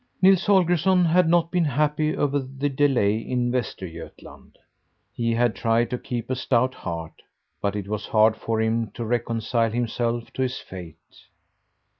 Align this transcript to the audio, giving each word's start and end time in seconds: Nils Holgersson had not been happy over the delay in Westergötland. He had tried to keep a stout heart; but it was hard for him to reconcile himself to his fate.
Nils 0.19 0.47
Holgersson 0.47 1.05
had 1.05 1.29
not 1.29 1.51
been 1.51 1.65
happy 1.65 2.17
over 2.17 2.39
the 2.39 2.69
delay 2.69 3.17
in 3.19 3.51
Westergötland. 3.51 4.55
He 5.13 5.31
had 5.35 5.55
tried 5.55 5.91
to 5.91 5.99
keep 5.99 6.31
a 6.31 6.35
stout 6.35 6.73
heart; 6.73 7.21
but 7.61 7.75
it 7.75 7.87
was 7.87 8.07
hard 8.07 8.35
for 8.35 8.59
him 8.59 8.89
to 8.95 9.05
reconcile 9.05 9.69
himself 9.69 10.33
to 10.33 10.41
his 10.41 10.57
fate. 10.57 10.95